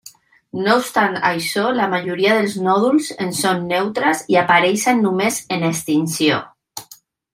No 0.67 0.77
obstant 0.83 1.17
això, 1.31 1.65
la 1.79 1.85
majoria 1.91 2.31
dels 2.39 2.55
nòduls 2.67 3.11
en 3.27 3.35
són 3.41 3.61
neutres 3.75 4.25
i 4.35 4.39
apareixen 4.45 5.05
només 5.05 5.39
en 5.59 5.69
extinció. 5.73 6.41